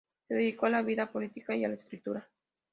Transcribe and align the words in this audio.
Se 0.27 0.33
dedicó 0.33 0.65
a 0.65 0.71
la 0.71 0.81
vida 0.81 1.11
política 1.11 1.55
y 1.55 1.61
la 1.61 1.75
escritura. 1.75 2.27